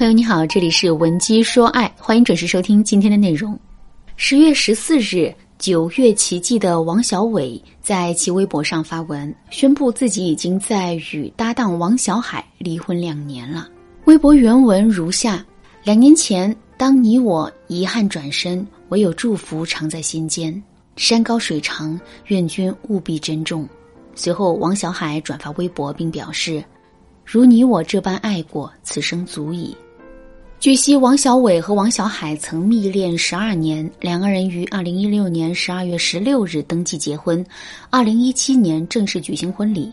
[0.00, 3.54] 朋友你好，这里是文姬说爱，欢迎准时收听今天的内容。
[4.16, 13.68] 十月十四日，九月奇迹的王小伟在其微博上发文，宣布自己已经在与搭档王小海离婚两年了。
[14.06, 15.44] 微博原文如下：
[15.84, 20.50] 两年前，当你我遗憾转身，唯有祝福常在心间。
[20.96, 23.68] 山高水长，愿君务必珍重。
[24.14, 26.64] 随后，王小海转发微博并表示。
[27.22, 29.76] 如你我这般爱过，此生足矣。
[30.60, 37.42] 据悉，王小伟和王小海曾蜜恋十二年，两个人于二零一六年十二月十六日登记结婚，
[37.88, 39.90] 二零一七年正式举行婚礼。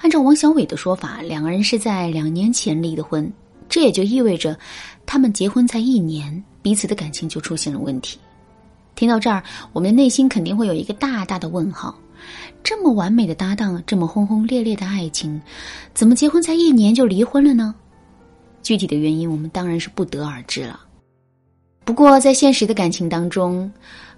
[0.00, 3.32] 按照王小伟的说法，两个人是在两年前离的婚，
[3.68, 4.58] 这也就意味着
[5.06, 8.18] 他们结婚才一年，彼此的感情就出现了问题。
[8.96, 9.40] 听到这儿，
[9.72, 11.96] 我们的内心肯定会有一个大大的问号。
[12.64, 15.40] 这么完美的搭档，这么轰轰烈烈的爱情，
[15.94, 17.76] 怎么结婚才一年就离婚了呢？
[18.70, 20.78] 具体的原因我们当然是不得而知了。
[21.84, 23.68] 不过在现实的感情当中，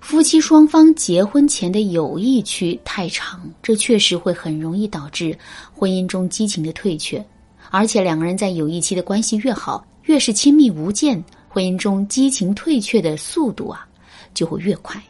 [0.02, 5.34] 夫妻双方结婚前的友谊期太长，这确实会很容易导致
[5.74, 7.24] 婚姻中激情的退却。
[7.70, 13.88] 而且两个人在友谊期的关系越好，越是亲密无间，婚姻中激情退却的速度啊
[14.34, 15.02] 就会越快。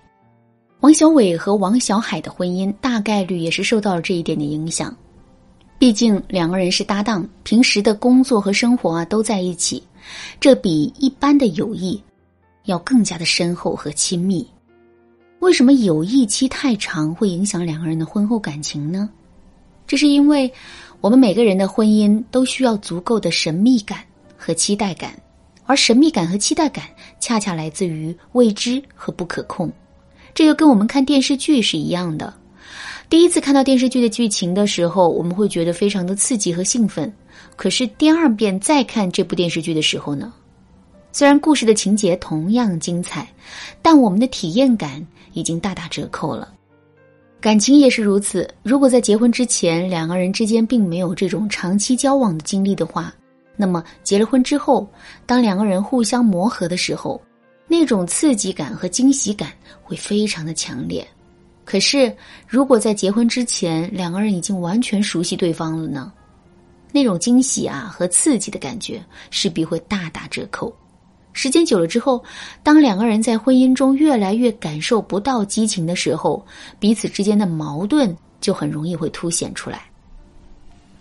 [0.83, 4.97] 王小伟和王小海的婚姻大概率也是受到了这一点的影响，
[5.83, 9.83] 毕竟两个人是搭档，平时的工作和生活啊都在一起，
[10.39, 12.01] 这比一般的友谊
[12.67, 14.47] 要更加的深厚和亲密。
[15.41, 19.11] 为什么友谊期太长会影响两个人的婚后感情呢？
[19.85, 20.49] 这是因为
[21.01, 24.05] 我们每个人的婚姻都需要足够的神秘感
[24.37, 25.21] 和期待感，
[25.67, 26.85] 而神秘感和期待感
[27.19, 29.69] 恰恰来自于未知和不可控。
[30.33, 32.33] 这就跟我们看电视剧是一样的。
[33.13, 37.13] 第一次看到电视剧的剧情的时候，我们会觉得非常的刺激和兴奋。
[37.57, 40.33] 可是第二遍再看这部电视剧的时候呢，
[41.13, 43.31] 虽然故事的情节同样精彩，
[43.83, 46.55] 但我们的体验感已经大打折扣了。
[47.39, 48.48] 感情也是如此。
[48.63, 53.13] 如果在结婚之前两个人之间并没有这种长期交往的经历的话，
[53.59, 54.89] 那么结了婚之后，
[55.27, 57.20] 当两个人互相磨合的时候，
[57.69, 61.07] 那种刺激感和惊喜感会非常的强烈，
[61.64, 62.14] 可是
[62.46, 66.12] 如果在结婚之前两个人已经完全熟悉对方了呢？
[66.92, 70.74] 那种惊喜啊和刺激的感觉势必会大打折扣。
[71.33, 72.23] 时间久了之后，
[72.62, 76.45] 当两个人在婚姻中越来越感受不到激情的时候，
[76.78, 79.84] 彼此之间的矛盾就很容易会凸显出来，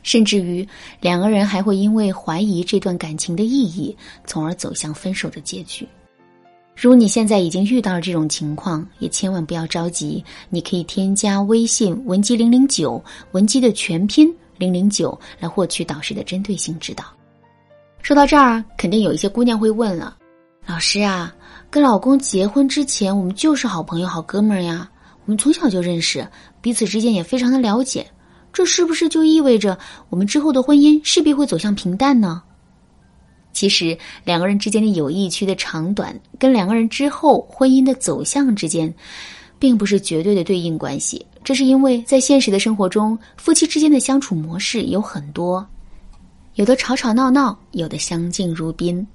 [0.04, 0.66] 甚至于
[1.02, 3.94] 两个人还会因为怀疑这段感情的意义，
[4.26, 5.86] 从而走向分手的结局。
[6.76, 10.24] 如果你现在已经遇到了这种情况，也千万不要着急。
[10.50, 17.04] 你可以添加微信文姬零零九，文姬的全拼零零九，来获取导师的针对性指导。
[18.02, 20.18] 说到这儿，肯定有一些姑娘会问了：
[20.66, 21.32] 老师啊，
[21.70, 24.90] 跟老公结婚之前，我们就是好朋友、好哥们儿呀，
[25.26, 26.28] 我们从小就认识，
[26.62, 28.08] 彼此之间也非常的了解，
[28.52, 29.78] 这是不是就意味着
[30.10, 32.42] 我们之后的婚姻势必会走向平淡呢？
[33.54, 38.94] 其实，两个人之间的友谊区的长短，跟两个人之后婚姻的走向之间，
[39.60, 41.26] 并不是绝对的对应关系。
[41.44, 45.66] 这是因为在现实的生活中，夫妻之间的相处模式有很多，
[46.56, 49.06] 有的吵吵闹闹，有的相敬如宾。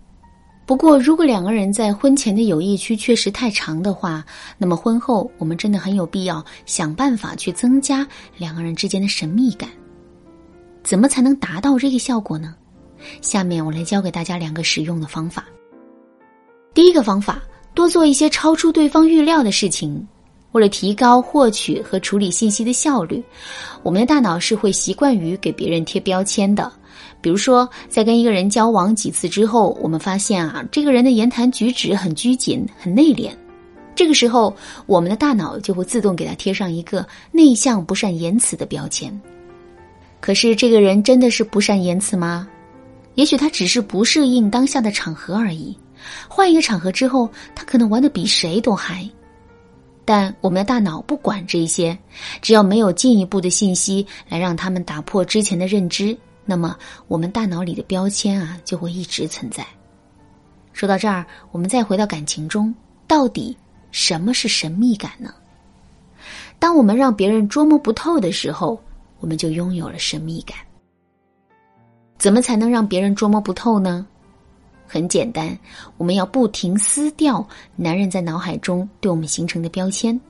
[0.66, 4.26] 不过，如果两个人在婚前的友谊区确实太长的话，
[4.58, 8.04] 那么婚后我们真的很有必要想办法去增加
[8.36, 9.70] 两个人之间的神秘感。
[10.82, 12.54] 怎么才能达到这个效果呢？
[13.20, 15.44] 下面我来教给大家两个实用的方法。
[16.74, 17.42] 第一个方法，
[17.74, 20.06] 多做一些超出对方预料的事情。
[20.52, 23.22] 为了提高获取和处理信息的效率，
[23.82, 26.72] 我们的大脑是会习惯于给别人贴标签的。
[27.20, 33.30] 比如说，在跟一个人交往几次之后，我们发现啊，这个人的言谈举止很拘谨、很内敛。
[33.94, 34.54] 这个时候，
[34.86, 39.20] 我们的大脑就会自动给他贴上一个内向、不善言辞的标签。
[40.20, 42.48] 可是，这个人真的是不善言辞吗？
[43.16, 45.76] 也许他只是不适应当下的场合而已，
[46.28, 49.06] 换一个场合之后，他可能玩的比谁都嗨。
[50.04, 51.98] 但我们的大脑不管这些，
[52.40, 56.76] 只要没有进一步的信息来让他们打破之前的认知，那么
[57.08, 59.66] 我们大脑里的标签啊就会一直存在。
[60.72, 62.72] 说到这儿，我们再回到感情中，
[63.08, 63.56] 到底
[63.90, 65.34] 什么是神秘感呢？
[66.58, 68.80] 当我们让别人捉摸不透的时候，
[69.18, 70.56] 我们就拥有了神秘感。
[72.26, 74.04] 怎么才能让别人捉摸不透呢？
[74.84, 75.56] 很简单，
[75.96, 77.46] 我们要不停撕掉
[77.76, 80.20] 男人在脑海中对我们形成的标签。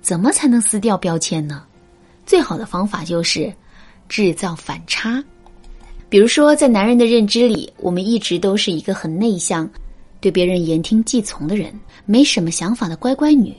[0.00, 1.62] 怎么才能撕掉标签呢？
[2.24, 3.52] 最好的方法就是
[4.08, 5.22] 制造反差。
[6.08, 9.68] 比如说，在男人的认知里，我们一直都是一个很内向、
[10.22, 13.54] 对别人言听计从的人，没什么想法的乖乖女。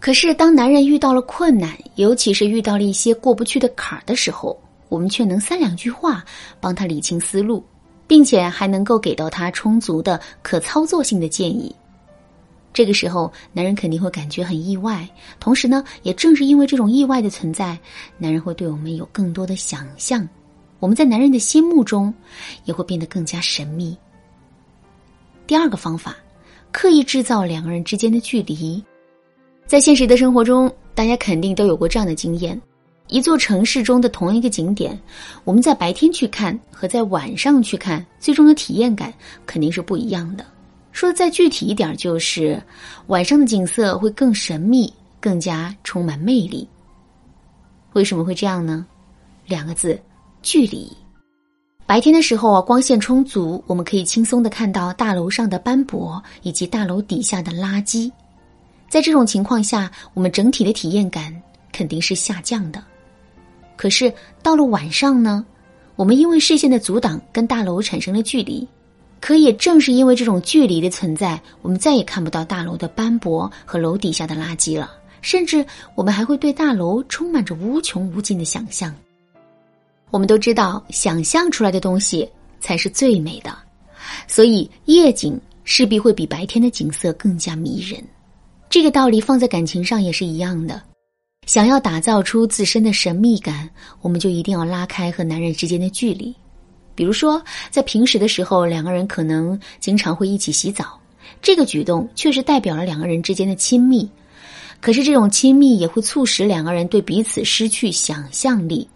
[0.00, 4.58] 可是，当男人遇到了困难，尤其是遇到了一些过不去的坎儿的时候，
[4.88, 6.24] 我们却能三两句话
[6.60, 7.64] 帮他理清思路，
[8.06, 11.74] 并且还能够给到他充足的可操作性的建议。
[12.72, 15.08] 这个时候，男人肯定会感觉很意外。
[15.40, 17.76] 同时呢，也正是因为这种意外的存在，
[18.18, 20.26] 男人会对我们有更多的想象。
[20.78, 22.12] 我们在男人的心目中
[22.64, 23.96] 也会变得更加神秘。
[25.44, 26.14] 第二个方法，
[26.70, 28.80] 刻意制造两个人之间的距离。
[29.66, 32.60] 在现实的生活中，大家肯定都有过这样的经验：
[33.08, 34.98] 一座城市中的同一个景点，
[35.44, 39.12] 我们在白天去看和在晚上去看，最终的体验感
[39.46, 40.44] 肯定是不一样的。
[40.92, 42.62] 说的再具体一点，就是
[43.06, 46.68] 晚上的景色会更神秘，更加充满魅力。
[47.94, 48.86] 为什么会这样呢？
[49.46, 49.98] 两个字。
[50.40, 50.90] 距离，
[51.84, 58.10] 白天的时候啊，光线充足，我们可以轻松的看到大楼上的斑驳以及大楼底下的垃圾。
[58.88, 61.34] 在这种情况下，我们整体的体验感
[61.72, 62.82] 肯定是下降的。
[63.78, 65.46] 可是到了晚上呢，
[65.94, 68.66] 我们因为视线的阻挡，跟大楼产生了距离。
[69.20, 74.90] 可也正是因为这种距离的存在，我们再也看不到大楼的斑驳和楼底下的垃圾了，
[75.22, 75.64] 甚至
[75.94, 78.94] 我们还会对大楼充满着无穷无尽的想象。
[80.10, 82.28] 我们都知道，想象出来的东西
[82.60, 83.56] 才是最美的，
[84.26, 88.02] 所以夜景势必会比白天的景色更加迷人。
[88.68, 90.82] 这个道理放在感情上也是一样的。
[91.48, 93.70] 想要打造出自身的神秘感，
[94.02, 96.34] 我们就一定要拉开和男人之间的距离。
[96.94, 101.00] 比如说，在平时的时候，两个人可能经常会一起洗澡，
[101.40, 104.06] 这个举动确实代表了两个人之间的亲密。
[104.78, 108.86] 可是，这种亲密也会促使两个人对彼此失去想象力。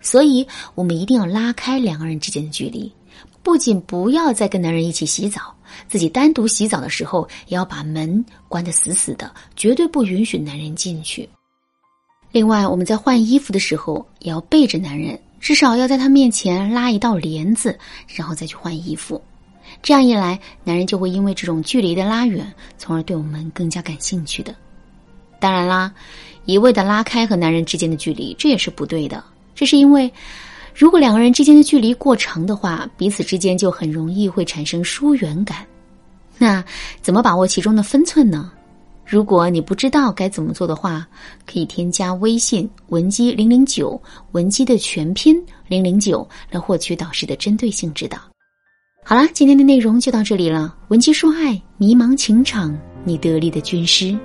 [0.00, 2.92] 所以，我们一定要拉开两个人之间的距离，
[3.40, 5.54] 不仅不要再跟男人一起洗澡，
[5.88, 11.28] 自己单独洗澡的时候，也要把门关得死死的，绝对不允许男人进去。
[12.32, 19.20] 另外，我们在换衣服的时候，也要背着男人，至少要在他面前拉一道帘子，然后再去换衣服。
[19.82, 24.54] 这样一来，男人就会因为这种距离的拉远，从而对我们更加感兴趣的。
[25.38, 25.92] 当然啦，
[26.44, 29.22] 一味的拉开和男人之间的距离，这也是不对的。
[29.54, 30.12] 这是因为，
[30.74, 35.66] 如果两个人之间的距离过长的话，彼此之间就很容易会产生疏远感。
[36.38, 36.64] 那
[37.02, 38.52] 怎么把握其中的分寸呢？
[39.10, 41.04] 如果你不知道该怎么做的话，
[41.44, 48.18] 可以添加微信文姬零零九，文姬的全拼零零九，来获取导师的针对性指导。
[49.04, 50.76] 好啦，今天的内容就到这里了。
[50.90, 54.16] 文姬说爱，迷茫情场，你得力的军师。